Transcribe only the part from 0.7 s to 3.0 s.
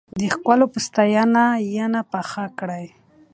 په ستاينه، ينه پخه کړې